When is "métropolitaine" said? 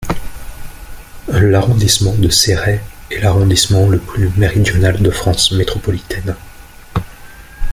5.51-6.35